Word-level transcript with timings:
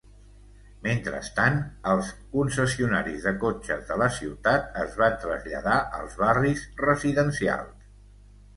Mentrestant, 0.85 1.59
els 1.91 2.09
concessionaris 2.31 3.27
de 3.27 3.35
cotxes 3.45 3.85
de 3.91 3.99
la 4.05 4.09
ciutat 4.17 4.81
es 4.87 4.97
van 5.05 5.21
traslladar 5.27 5.79
als 6.01 6.19
barris 6.25 6.67
residencials. 6.89 7.89